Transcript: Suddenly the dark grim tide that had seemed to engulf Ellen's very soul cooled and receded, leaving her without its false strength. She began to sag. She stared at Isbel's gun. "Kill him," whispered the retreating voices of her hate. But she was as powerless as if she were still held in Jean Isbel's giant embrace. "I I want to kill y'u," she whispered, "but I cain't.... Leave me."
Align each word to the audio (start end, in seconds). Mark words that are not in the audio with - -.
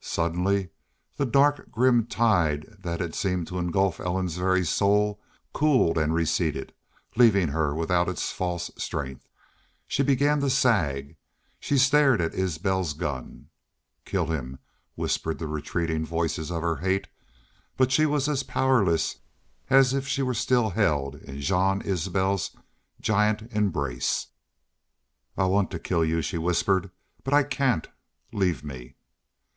Suddenly 0.00 0.70
the 1.16 1.26
dark 1.26 1.70
grim 1.70 2.06
tide 2.06 2.76
that 2.78 3.00
had 3.00 3.14
seemed 3.14 3.48
to 3.48 3.58
engulf 3.58 4.00
Ellen's 4.00 4.36
very 4.36 4.64
soul 4.64 5.20
cooled 5.52 5.98
and 5.98 6.14
receded, 6.14 6.72
leaving 7.16 7.48
her 7.48 7.74
without 7.74 8.08
its 8.08 8.30
false 8.32 8.70
strength. 8.78 9.28
She 9.86 10.02
began 10.02 10.40
to 10.40 10.48
sag. 10.50 11.16
She 11.60 11.76
stared 11.76 12.20
at 12.20 12.34
Isbel's 12.34 12.94
gun. 12.94 13.48
"Kill 14.06 14.26
him," 14.26 14.60
whispered 14.94 15.38
the 15.40 15.48
retreating 15.48 16.06
voices 16.06 16.50
of 16.52 16.62
her 16.62 16.76
hate. 16.76 17.08
But 17.76 17.92
she 17.92 18.06
was 18.06 18.28
as 18.28 18.44
powerless 18.44 19.16
as 19.68 19.92
if 19.92 20.06
she 20.06 20.22
were 20.22 20.34
still 20.34 20.70
held 20.70 21.16
in 21.16 21.40
Jean 21.40 21.82
Isbel's 21.82 22.52
giant 23.00 23.50
embrace. 23.52 24.28
"I 25.36 25.42
I 25.42 25.46
want 25.46 25.70
to 25.72 25.80
kill 25.80 26.04
y'u," 26.04 26.22
she 26.22 26.38
whispered, 26.38 26.90
"but 27.24 27.34
I 27.34 27.42
cain't.... 27.42 27.88
Leave 28.32 28.62
me." 28.64 28.94